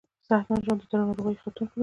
صحتمند 0.27 0.63
ژوند 0.65 0.79
د 0.81 0.85
زړه 0.89 0.99
ناروغیو 1.09 1.41
خطر 1.43 1.65
کموي. 1.71 1.79